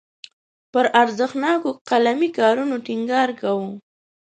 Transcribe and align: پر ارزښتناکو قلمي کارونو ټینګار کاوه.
پر 0.71 0.85
ارزښتناکو 1.01 1.69
قلمي 1.89 2.29
کارونو 2.39 2.75
ټینګار 2.85 3.29
کاوه. 3.39 3.69